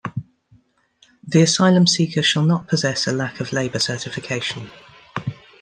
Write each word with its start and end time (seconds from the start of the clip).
The 1.23 1.43
asylum 1.43 1.85
seeker 1.85 2.23
shall 2.23 2.41
not 2.41 2.67
possess 2.67 3.05
a 3.05 3.11
lack 3.11 3.39
of 3.39 3.53
labor 3.53 3.77
certification. 3.77 4.71